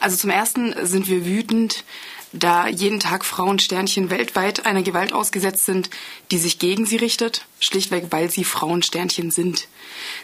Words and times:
Also 0.00 0.16
zum 0.16 0.30
Ersten 0.30 0.74
sind 0.86 1.08
wir 1.08 1.26
wütend, 1.26 1.84
da 2.32 2.68
jeden 2.68 3.00
Tag 3.00 3.24
Frauensternchen 3.24 4.10
weltweit 4.10 4.66
einer 4.66 4.82
Gewalt 4.82 5.12
ausgesetzt 5.12 5.64
sind, 5.64 5.88
die 6.30 6.38
sich 6.38 6.58
gegen 6.58 6.84
sie 6.84 6.96
richtet, 6.96 7.46
schlichtweg 7.58 8.06
weil 8.10 8.30
sie 8.30 8.44
Frauensternchen 8.44 9.30
sind. 9.30 9.66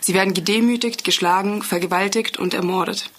Sie 0.01 0.15
werden 0.15 0.35
gedemütigt, 0.35 1.05
geschlagen, 1.05 1.63
vergewaltigt 1.63 2.39
und 2.39 2.53
ermordet. 2.53 3.11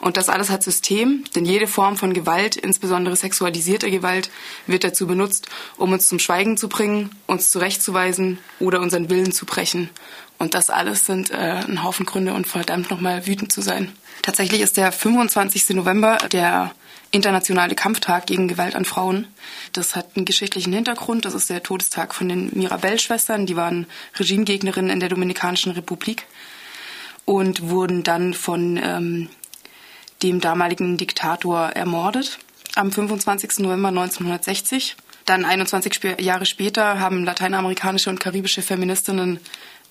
Und 0.00 0.16
das 0.16 0.28
alles 0.28 0.50
hat 0.50 0.62
System, 0.62 1.24
denn 1.34 1.44
jede 1.44 1.66
Form 1.66 1.96
von 1.96 2.14
Gewalt, 2.14 2.56
insbesondere 2.56 3.16
sexualisierte 3.16 3.90
Gewalt, 3.90 4.30
wird 4.66 4.84
dazu 4.84 5.06
benutzt, 5.06 5.48
um 5.76 5.92
uns 5.92 6.08
zum 6.08 6.18
Schweigen 6.18 6.56
zu 6.56 6.68
bringen, 6.68 7.10
uns 7.26 7.50
zurechtzuweisen 7.50 8.38
oder 8.60 8.80
unseren 8.80 9.10
Willen 9.10 9.32
zu 9.32 9.44
brechen. 9.44 9.90
Und 10.38 10.54
das 10.54 10.70
alles 10.70 11.04
sind 11.04 11.30
äh, 11.30 11.34
ein 11.36 11.82
Haufen 11.82 12.06
Gründe 12.06 12.32
und 12.32 12.46
verdammt 12.46 12.90
nochmal 12.90 13.26
wütend 13.26 13.52
zu 13.52 13.60
sein. 13.60 13.92
Tatsächlich 14.22 14.60
ist 14.60 14.76
der 14.76 14.92
25. 14.92 15.70
November 15.70 16.18
der 16.30 16.72
internationale 17.10 17.74
Kampftag 17.74 18.26
gegen 18.26 18.48
Gewalt 18.48 18.76
an 18.76 18.84
Frauen. 18.84 19.26
Das 19.72 19.96
hat 19.96 20.16
einen 20.16 20.26
geschichtlichen 20.26 20.72
Hintergrund. 20.72 21.24
Das 21.24 21.34
ist 21.34 21.50
der 21.50 21.62
Todestag 21.62 22.14
von 22.14 22.28
den 22.28 22.50
Mirabell-Schwestern. 22.54 23.46
Die 23.46 23.56
waren 23.56 23.86
Regimegegnerinnen 24.16 24.90
in 24.90 25.00
der 25.00 25.08
Dominikanischen 25.08 25.72
Republik 25.72 26.26
und 27.24 27.68
wurden 27.68 28.04
dann 28.04 28.34
von 28.34 28.78
ähm, 28.82 29.30
dem 30.22 30.40
damaligen 30.40 30.96
Diktator 30.96 31.68
ermordet 31.70 32.38
am 32.74 32.92
25. 32.92 33.58
November 33.58 33.88
1960. 33.88 34.96
Dann 35.24 35.44
21 35.44 36.20
Jahre 36.20 36.46
später 36.46 37.00
haben 37.00 37.24
lateinamerikanische 37.24 38.08
und 38.08 38.20
karibische 38.20 38.62
Feministinnen 38.62 39.40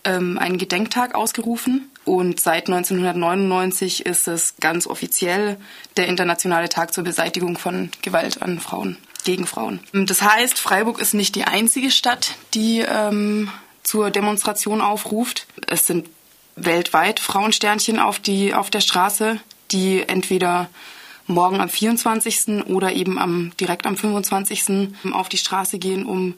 ähm, 0.03 0.38
einen 0.38 0.58
Gedenktag 0.58 1.13
ausgerufen. 1.13 1.90
Und 2.05 2.40
seit 2.40 2.67
1999 2.67 4.05
ist 4.05 4.27
es 4.27 4.55
ganz 4.59 4.88
offiziell 4.88 5.58
der 5.98 6.08
internationale 6.08 6.70
Tag 6.70 6.94
zur 6.94 7.03
Beseitigung 7.03 7.58
von 7.58 7.91
Gewalt 8.02 8.41
an 8.41 8.59
Frauen, 8.59 8.98
gegen 9.25 9.45
Frauen. 9.45 9.81
Das 9.94 10.22
heißt, 10.22 10.58
Freiburg 10.58 11.00
ist 11.00 11.14
nicht 11.14 11.36
die 11.36 11.44
einzige 11.44 11.91
Stadt, 11.91 12.36
die 12.53 12.80
ähm, 12.80 13.52
zur 13.84 14.09
Demonstration 14.09 14.81
aufruft. 14.81 15.45
Es 15.67 15.86
sind 15.86 16.09
weltweit 16.56 17.19
Frauensternchen 17.19 18.00
auf, 18.00 18.19
die, 18.19 18.53
auf 18.53 18.69
der 18.69 18.81
Straße, 18.81 19.39
die 19.71 20.07
entweder 20.07 20.69
morgen 21.27 21.59
am 21.59 21.69
24. 21.69 22.65
oder 22.67 22.93
eben 22.93 23.19
am, 23.19 23.51
direkt 23.59 23.85
am 23.85 23.97
25. 23.97 24.89
auf 25.11 25.29
die 25.29 25.37
Straße 25.37 25.77
gehen, 25.77 26.05
um 26.05 26.35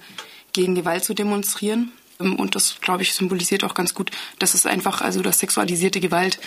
gegen 0.51 0.75
Gewalt 0.75 1.03
zu 1.03 1.13
demonstrieren. 1.13 1.91
Und 2.17 2.55
das, 2.55 2.81
glaube 2.81 3.03
ich, 3.03 3.13
symbolisiert 3.13 3.63
auch 3.63 3.73
ganz 3.73 3.93
gut, 3.93 4.11
dass 4.39 4.53
es 4.53 4.65
einfach, 4.65 5.01
also 5.01 5.21
dass 5.21 5.39
sexualisierte 5.39 5.99
Gewalt 5.99 6.39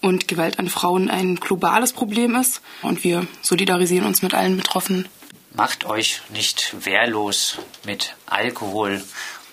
und 0.00 0.26
Gewalt 0.26 0.58
an 0.58 0.68
Frauen 0.68 1.08
ein 1.08 1.36
globales 1.36 1.92
Problem 1.92 2.34
ist. 2.34 2.60
Und 2.82 3.04
wir 3.04 3.26
solidarisieren 3.40 4.06
uns 4.06 4.22
mit 4.22 4.34
allen 4.34 4.56
Betroffenen. 4.56 5.08
Macht 5.54 5.84
euch 5.84 6.22
nicht 6.30 6.74
wehrlos 6.84 7.58
mit 7.84 8.16
Alkohol 8.26 9.04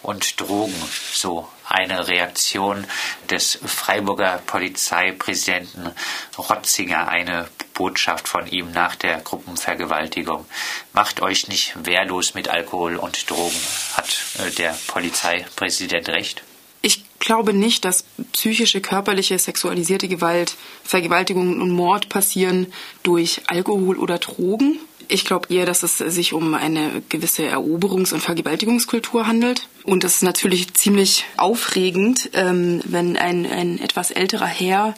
und 0.02 0.40
Drogen. 0.40 0.74
So 1.14 1.48
eine 1.70 2.08
Reaktion 2.08 2.86
des 3.30 3.60
Freiburger 3.64 4.42
Polizeipräsidenten 4.46 5.92
Rotzinger, 6.38 7.08
eine 7.08 7.48
Botschaft 7.74 8.28
von 8.28 8.48
ihm 8.48 8.72
nach 8.72 8.96
der 8.96 9.20
Gruppenvergewaltigung. 9.20 10.46
Macht 10.94 11.22
euch 11.22 11.48
nicht 11.48 11.74
wehrlos 11.86 12.34
mit 12.34 12.50
Alkohol 12.50 12.98
und 12.98 13.30
Drogen. 13.30 13.56
Hat 13.94 14.18
äh, 14.40 14.52
der 14.52 14.76
Polizeipräsident 14.88 16.10
recht? 16.10 16.44
Ich 16.82 17.04
glaube 17.20 17.54
nicht, 17.54 17.86
dass 17.86 18.04
psychische, 18.32 18.82
körperliche, 18.82 19.38
sexualisierte 19.38 20.08
Gewalt, 20.08 20.56
Vergewaltigungen 20.84 21.62
und 21.62 21.72
Mord 21.72 22.10
passieren 22.10 22.74
durch 23.04 23.42
Alkohol 23.48 23.98
oder 23.98 24.18
Drogen. 24.18 24.80
Ich 25.12 25.26
glaube 25.26 25.52
eher, 25.52 25.66
dass 25.66 25.82
es 25.82 25.98
sich 25.98 26.34
um 26.34 26.54
eine 26.54 27.02
gewisse 27.10 27.42
Eroberungs- 27.42 28.14
und 28.14 28.22
Vergewaltigungskultur 28.22 29.26
handelt. 29.26 29.68
Und 29.84 30.04
das 30.04 30.18
ist 30.18 30.24
natürlich 30.24 30.76
ziemlich 30.76 31.26
aufregend, 31.36 32.30
ähm, 32.34 32.82
wenn 32.86 33.18
ein, 33.18 33.48
ein 33.48 33.80
etwas 33.80 34.12
älterer 34.12 34.46
Herr 34.46 34.94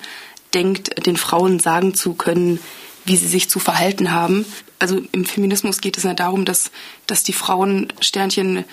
denkt, 0.54 1.06
den 1.06 1.16
Frauen 1.16 1.60
sagen 1.60 1.94
zu 1.94 2.14
können, 2.14 2.60
wie 3.06 3.16
sie 3.16 3.28
sich 3.28 3.50
zu 3.50 3.60
verhalten 3.60 4.12
haben. 4.12 4.46
Also 4.80 5.02
im 5.14 5.24
Feminismus 5.24 5.80
geht 5.80 5.98
es 5.98 6.04
ja 6.04 6.14
darum, 6.14 6.44
dass, 6.44 6.72
dass 7.08 7.24
die 7.24 7.34
Frauen 7.34 7.94
Sternchen 8.02 8.66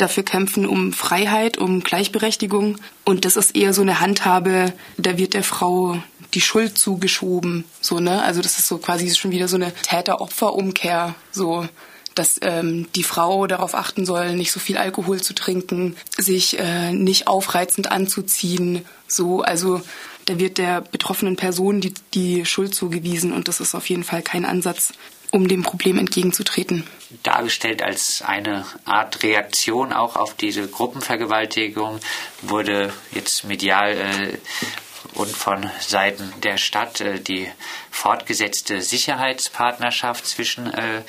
dafür 0.00 0.22
kämpfen 0.22 0.66
um 0.66 0.92
Freiheit, 0.92 1.58
um 1.58 1.82
Gleichberechtigung. 1.82 2.76
Und 3.04 3.24
das 3.24 3.36
ist 3.36 3.56
eher 3.56 3.74
so 3.74 3.82
eine 3.82 4.00
Handhabe, 4.00 4.72
da 4.96 5.18
wird 5.18 5.34
der 5.34 5.44
Frau 5.44 6.02
die 6.34 6.40
Schuld 6.40 6.78
zugeschoben. 6.78 7.64
So, 7.80 7.98
ne? 8.00 8.22
Also 8.22 8.40
das 8.40 8.58
ist 8.58 8.68
so 8.68 8.78
quasi 8.78 9.14
schon 9.14 9.32
wieder 9.32 9.48
so 9.48 9.56
eine 9.56 9.72
Täter-Opfer-Umkehr. 9.74 11.14
So, 11.32 11.66
dass 12.14 12.38
ähm, 12.42 12.86
die 12.94 13.02
Frau 13.02 13.46
darauf 13.46 13.74
achten 13.74 14.04
soll, 14.04 14.34
nicht 14.34 14.52
so 14.52 14.60
viel 14.60 14.76
Alkohol 14.76 15.20
zu 15.20 15.34
trinken, 15.34 15.96
sich 16.16 16.58
äh, 16.58 16.92
nicht 16.92 17.26
aufreizend 17.26 17.90
anzuziehen. 17.90 18.84
So, 19.06 19.42
also 19.42 19.80
da 20.26 20.38
wird 20.38 20.58
der 20.58 20.80
betroffenen 20.80 21.36
Person 21.36 21.80
die, 21.80 21.94
die 22.14 22.44
Schuld 22.46 22.74
zugewiesen 22.74 23.32
und 23.32 23.48
das 23.48 23.60
ist 23.60 23.74
auf 23.74 23.88
jeden 23.88 24.04
Fall 24.04 24.22
kein 24.22 24.44
Ansatz, 24.44 24.92
um 25.30 25.48
dem 25.48 25.62
Problem 25.62 25.98
entgegenzutreten. 25.98 26.86
Dargestellt 27.22 27.82
als 27.82 28.22
eine 28.22 28.64
Art 28.84 29.22
Reaktion 29.22 29.92
auch 29.92 30.16
auf 30.16 30.34
diese 30.34 30.66
Gruppenvergewaltigung 30.68 32.00
wurde 32.42 32.92
jetzt 33.12 33.44
medial 33.44 33.92
äh, 33.92 34.38
und 35.14 35.30
von 35.30 35.70
Seiten 35.80 36.32
der 36.42 36.56
Stadt 36.56 37.00
äh, 37.00 37.20
die 37.20 37.48
fortgesetzte 37.90 38.80
Sicherheitspartnerschaft 38.80 40.26
zwischen 40.26 40.72
äh, 40.72 41.02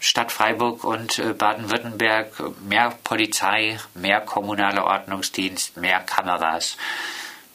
Stadt 0.00 0.32
Freiburg 0.32 0.82
und 0.82 1.20
äh, 1.20 1.32
Baden-Württemberg, 1.32 2.42
mehr 2.68 2.92
Polizei, 3.04 3.78
mehr 3.94 4.20
kommunaler 4.20 4.84
Ordnungsdienst, 4.84 5.76
mehr 5.76 6.00
Kameras. 6.00 6.76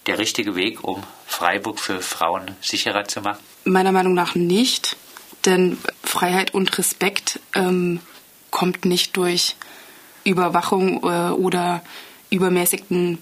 Der 0.05 0.17
richtige 0.17 0.55
Weg, 0.55 0.81
um 0.83 1.03
Freiburg 1.25 1.79
für 1.79 2.01
Frauen 2.01 2.55
sicherer 2.61 3.03
zu 3.05 3.19
machen? 3.19 3.43
Meiner 3.65 3.91
Meinung 3.91 4.13
nach 4.13 4.35
nicht, 4.35 4.95
denn 5.45 5.77
Freiheit 6.07 6.53
und 6.53 6.77
Respekt 6.77 7.39
ähm, 7.53 7.99
kommt 8.49 8.85
nicht 8.85 9.17
durch 9.17 9.55
Überwachung 10.23 11.03
äh, 11.03 11.31
oder 11.31 11.83
übermäßigten 12.29 13.19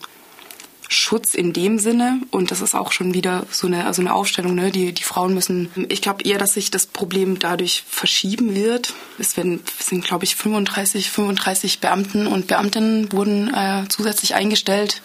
Schutz 0.88 1.34
in 1.34 1.51
dem 1.51 1.79
Sinne 1.79 2.22
und 2.29 2.51
das 2.51 2.62
ist 2.62 2.75
auch 2.75 2.91
schon 2.91 3.13
wieder 3.16 3.46
so 3.50 3.66
eine, 3.66 3.85
also 3.85 4.01
eine 4.01 4.13
Aufstellung, 4.13 4.53
ne? 4.53 4.72
die, 4.72 4.94
die 4.94 5.03
Frauen 5.03 5.34
müssen, 5.34 5.72
ich 5.90 6.01
glaube 6.01 6.23
eher, 6.23 6.38
dass 6.38 6.53
sich 6.53 6.69
das 6.69 6.85
Problem 6.85 7.40
dadurch 7.40 7.84
verschieben 7.88 8.53
wird. 8.53 8.94
Es 9.17 9.35
werden, 9.35 9.62
sind 9.79 10.06
glaube 10.06 10.25
ich 10.25 10.35
35, 10.35 11.09
35 11.09 11.79
Beamten 11.79 12.28
und 12.28 12.47
Beamtinnen 12.47 13.12
wurden 13.12 13.52
äh, 13.53 13.85
zusätzlich 13.90 14.35
eingestellt 14.35 15.02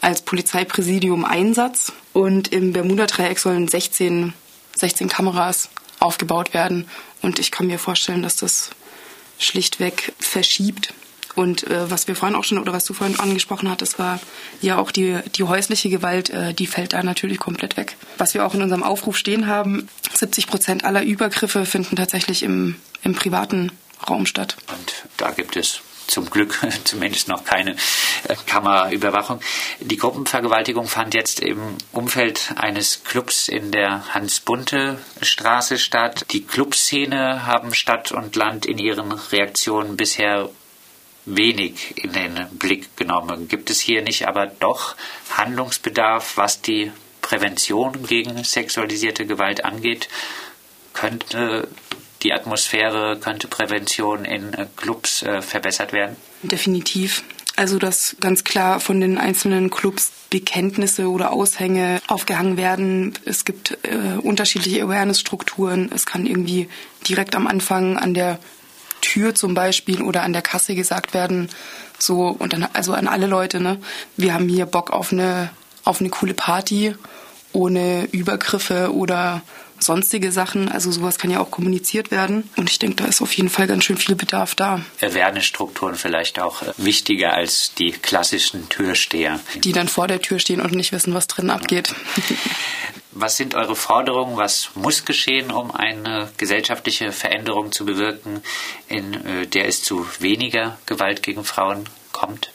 als 0.00 0.22
Polizeipräsidium 0.22 1.24
Einsatz 1.24 1.92
und 2.12 2.48
im 2.52 2.72
Bermuda-Dreieck 2.72 3.38
sollen 3.38 3.68
16, 3.68 4.32
16 4.74 5.08
Kameras 5.08 5.70
aufgebaut 5.98 6.54
werden 6.54 6.88
und 7.22 7.38
ich 7.38 7.50
kann 7.50 7.66
mir 7.66 7.78
vorstellen, 7.78 8.22
dass 8.22 8.36
das 8.36 8.70
schlichtweg 9.38 10.12
verschiebt 10.18 10.94
und 11.36 11.66
äh, 11.66 11.90
was 11.90 12.08
wir 12.08 12.16
vorhin 12.16 12.34
auch 12.34 12.44
schon 12.44 12.58
oder 12.58 12.72
was 12.72 12.86
du 12.86 12.94
vorhin 12.94 13.20
angesprochen 13.20 13.70
hattest, 13.70 13.98
war 13.98 14.18
ja 14.62 14.78
auch 14.78 14.90
die, 14.90 15.18
die 15.34 15.44
häusliche 15.44 15.90
Gewalt, 15.90 16.30
äh, 16.30 16.54
die 16.54 16.66
fällt 16.66 16.94
da 16.94 17.02
natürlich 17.02 17.38
komplett 17.38 17.76
weg. 17.76 17.96
Was 18.16 18.32
wir 18.32 18.44
auch 18.46 18.54
in 18.54 18.62
unserem 18.62 18.82
Aufruf 18.82 19.18
stehen 19.18 19.46
haben, 19.46 19.88
70 20.14 20.46
Prozent 20.46 20.84
aller 20.84 21.02
Übergriffe 21.02 21.66
finden 21.66 21.94
tatsächlich 21.94 22.42
im, 22.42 22.76
im 23.02 23.14
privaten 23.14 23.70
Raum 24.08 24.24
statt. 24.24 24.56
Und 24.68 25.04
da 25.18 25.30
gibt 25.30 25.56
es 25.56 25.82
zum 26.06 26.30
Glück 26.30 26.58
zumindest 26.84 27.28
noch 27.28 27.44
keine 27.44 27.76
äh, 28.28 28.36
Kameraüberwachung. 28.46 29.40
Die 29.80 29.96
Gruppenvergewaltigung 29.96 30.86
fand 30.88 31.14
jetzt 31.14 31.40
im 31.40 31.76
Umfeld 31.92 32.52
eines 32.56 33.04
Clubs 33.04 33.48
in 33.48 33.70
der 33.70 34.14
Hans-Bunte-Straße 34.14 35.78
statt. 35.78 36.26
Die 36.32 36.44
Clubszene 36.44 37.46
haben 37.46 37.74
Stadt 37.74 38.12
und 38.12 38.36
Land 38.36 38.66
in 38.66 38.78
ihren 38.78 39.12
Reaktionen 39.12 39.96
bisher 39.96 40.50
wenig 41.26 42.02
in 42.02 42.12
den 42.12 42.46
Blick 42.52 42.96
genommen. 42.96 43.48
Gibt 43.48 43.68
es 43.70 43.80
hier 43.80 44.02
nicht 44.02 44.28
aber 44.28 44.46
doch 44.46 44.96
Handlungsbedarf, 45.36 46.36
was 46.36 46.62
die 46.62 46.92
Prävention 47.20 48.06
gegen 48.06 48.42
sexualisierte 48.44 49.26
Gewalt 49.26 49.64
angeht? 49.64 50.08
Könnte 50.94 51.68
die 52.26 52.32
Atmosphäre, 52.32 53.18
könnte 53.20 53.46
Prävention 53.46 54.24
in 54.24 54.50
Clubs 54.76 55.22
äh, 55.22 55.40
verbessert 55.42 55.92
werden? 55.92 56.16
Definitiv. 56.42 57.22
Also 57.54 57.78
dass 57.78 58.16
ganz 58.20 58.42
klar 58.42 58.80
von 58.80 59.00
den 59.00 59.16
einzelnen 59.16 59.70
Clubs 59.70 60.12
Bekenntnisse 60.28 61.08
oder 61.08 61.32
Aushänge 61.32 62.00
aufgehangen 62.08 62.56
werden. 62.56 63.14
Es 63.24 63.44
gibt 63.44 63.78
äh, 63.82 64.18
unterschiedliche 64.20 64.82
Awareness-Strukturen. 64.82 65.90
Es 65.94 66.04
kann 66.04 66.26
irgendwie 66.26 66.68
direkt 67.08 67.36
am 67.36 67.46
Anfang 67.46 67.96
an 67.96 68.12
der 68.12 68.40
Tür 69.00 69.34
zum 69.34 69.54
Beispiel 69.54 70.02
oder 70.02 70.24
an 70.24 70.32
der 70.32 70.42
Kasse 70.42 70.74
gesagt 70.74 71.14
werden, 71.14 71.48
so 71.98 72.28
und 72.28 72.52
dann 72.52 72.66
also 72.72 72.92
an 72.92 73.06
alle 73.06 73.26
Leute, 73.26 73.60
ne, 73.60 73.78
wir 74.16 74.34
haben 74.34 74.48
hier 74.48 74.66
Bock 74.66 74.90
auf 74.90 75.12
eine 75.12 75.50
auf 75.84 76.00
eine 76.00 76.10
coole 76.10 76.34
Party 76.34 76.94
ohne 77.52 78.08
Übergriffe 78.10 78.92
oder 78.92 79.42
sonstige 79.78 80.32
Sachen. 80.32 80.70
Also 80.70 80.90
sowas 80.90 81.18
kann 81.18 81.30
ja 81.30 81.40
auch 81.40 81.50
kommuniziert 81.50 82.10
werden. 82.10 82.48
Und 82.56 82.70
ich 82.70 82.78
denke, 82.78 82.96
da 82.96 83.04
ist 83.06 83.22
auf 83.22 83.32
jeden 83.32 83.48
Fall 83.48 83.66
ganz 83.66 83.84
schön 83.84 83.96
viel 83.96 84.14
Bedarf 84.14 84.54
da. 84.54 84.80
Awareness-Strukturen 85.00 85.94
vielleicht 85.94 86.38
auch 86.38 86.62
äh, 86.62 86.72
wichtiger 86.76 87.32
als 87.32 87.74
die 87.74 87.92
klassischen 87.92 88.68
Türsteher. 88.68 89.40
Die 89.64 89.72
dann 89.72 89.88
vor 89.88 90.08
der 90.08 90.20
Tür 90.20 90.38
stehen 90.38 90.60
und 90.60 90.72
nicht 90.72 90.92
wissen, 90.92 91.14
was 91.14 91.26
drin 91.26 91.50
abgeht. 91.50 91.94
Was 93.18 93.38
sind 93.38 93.54
eure 93.54 93.76
Forderungen? 93.76 94.36
Was 94.36 94.72
muss 94.74 95.06
geschehen, 95.06 95.50
um 95.50 95.70
eine 95.70 96.28
gesellschaftliche 96.36 97.12
Veränderung 97.12 97.72
zu 97.72 97.86
bewirken, 97.86 98.42
in 98.88 99.14
äh, 99.14 99.46
der 99.46 99.68
es 99.68 99.82
zu 99.82 100.06
weniger 100.20 100.78
Gewalt 100.84 101.22
gegen 101.22 101.42
Frauen 101.42 101.88
kommt? 102.12 102.50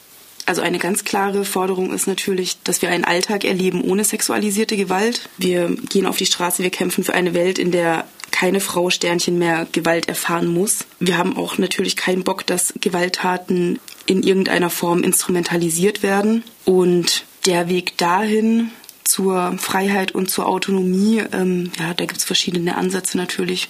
Also 0.45 0.61
eine 0.61 0.79
ganz 0.79 1.03
klare 1.03 1.45
Forderung 1.45 1.93
ist 1.93 2.07
natürlich, 2.07 2.61
dass 2.63 2.81
wir 2.81 2.89
einen 2.89 3.05
Alltag 3.05 3.43
erleben 3.43 3.81
ohne 3.81 4.03
sexualisierte 4.03 4.75
Gewalt. 4.75 5.29
Wir 5.37 5.69
gehen 5.89 6.05
auf 6.05 6.17
die 6.17 6.25
Straße, 6.25 6.63
wir 6.63 6.71
kämpfen 6.71 7.03
für 7.03 7.13
eine 7.13 7.33
Welt, 7.33 7.59
in 7.59 7.71
der 7.71 8.05
keine 8.31 8.59
Frau 8.59 8.89
Sternchen 8.89 9.37
mehr 9.37 9.67
Gewalt 9.71 10.07
erfahren 10.07 10.47
muss. 10.47 10.85
Wir 10.99 11.17
haben 11.17 11.37
auch 11.37 11.57
natürlich 11.57 11.95
keinen 11.95 12.23
Bock, 12.23 12.45
dass 12.47 12.73
Gewalttaten 12.79 13.79
in 14.05 14.23
irgendeiner 14.23 14.69
Form 14.69 15.03
instrumentalisiert 15.03 16.01
werden. 16.01 16.43
Und 16.65 17.25
der 17.45 17.69
Weg 17.69 17.97
dahin 17.97 18.71
zur 19.03 19.57
Freiheit 19.57 20.13
und 20.13 20.31
zur 20.31 20.47
Autonomie, 20.47 21.23
ähm, 21.33 21.71
ja, 21.77 21.93
da 21.93 22.05
gibt 22.05 22.19
es 22.19 22.23
verschiedene 22.23 22.77
Ansätze 22.77 23.17
natürlich, 23.17 23.69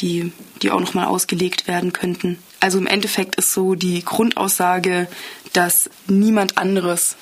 die, 0.00 0.32
die 0.62 0.70
auch 0.70 0.80
nochmal 0.80 1.06
ausgelegt 1.06 1.66
werden 1.66 1.92
könnten. 1.92 2.38
Also 2.60 2.78
im 2.78 2.86
Endeffekt 2.86 3.36
ist 3.36 3.52
so 3.52 3.74
die 3.74 4.04
Grundaussage, 4.04 5.08
dass 5.52 5.90
niemand 6.06 6.58
anderes 6.58 7.16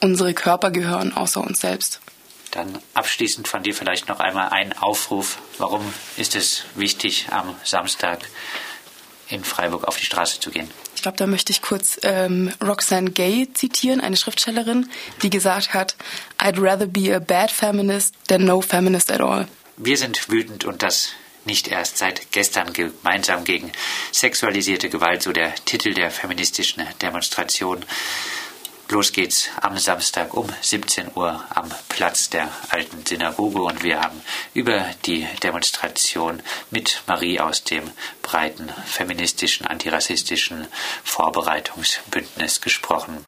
unsere 0.00 0.34
Körper 0.34 0.70
gehören 0.70 1.12
außer 1.12 1.40
uns 1.40 1.60
selbst. 1.60 2.00
Dann 2.50 2.78
abschließend 2.94 3.46
von 3.46 3.62
dir 3.62 3.74
vielleicht 3.74 4.08
noch 4.08 4.20
einmal 4.20 4.48
ein 4.50 4.72
Aufruf. 4.72 5.38
Warum 5.58 5.82
ist 6.16 6.34
es 6.34 6.64
wichtig, 6.76 7.26
am 7.30 7.54
Samstag 7.62 8.20
in 9.28 9.44
Freiburg 9.44 9.84
auf 9.84 9.98
die 9.98 10.06
Straße 10.06 10.40
zu 10.40 10.50
gehen? 10.50 10.70
Ich 10.94 11.02
glaube, 11.02 11.18
da 11.18 11.26
möchte 11.26 11.52
ich 11.52 11.60
kurz 11.60 11.98
ähm, 12.02 12.52
Roxanne 12.64 13.10
Gay 13.10 13.48
zitieren, 13.52 14.00
eine 14.00 14.16
Schriftstellerin, 14.16 14.88
die 15.22 15.30
gesagt 15.30 15.74
hat, 15.74 15.94
I'd 16.38 16.60
rather 16.60 16.86
be 16.86 17.14
a 17.14 17.18
bad 17.18 17.50
feminist 17.50 18.14
than 18.28 18.44
no 18.44 18.62
feminist 18.62 19.12
at 19.12 19.20
all. 19.20 19.46
Wir 19.76 19.96
sind 19.96 20.28
wütend 20.28 20.64
und 20.64 20.82
das 20.82 21.10
nicht 21.48 21.66
erst 21.66 21.98
seit 21.98 22.30
gestern 22.30 22.72
gemeinsam 22.72 23.42
gegen 23.42 23.72
sexualisierte 24.12 24.90
Gewalt, 24.90 25.22
so 25.22 25.32
der 25.32 25.54
Titel 25.64 25.94
der 25.94 26.10
feministischen 26.12 26.86
Demonstration. 27.02 27.84
Los 28.90 29.12
geht's 29.12 29.48
am 29.60 29.76
Samstag 29.76 30.32
um 30.34 30.46
17 30.60 31.10
Uhr 31.14 31.44
am 31.50 31.68
Platz 31.88 32.30
der 32.30 32.48
alten 32.70 33.04
Synagoge 33.04 33.62
und 33.62 33.82
wir 33.82 34.00
haben 34.00 34.22
über 34.54 34.86
die 35.04 35.26
Demonstration 35.42 36.42
mit 36.70 37.02
Marie 37.06 37.40
aus 37.40 37.64
dem 37.64 37.90
breiten 38.22 38.70
feministischen, 38.86 39.66
antirassistischen 39.66 40.68
Vorbereitungsbündnis 41.04 42.60
gesprochen. 42.60 43.26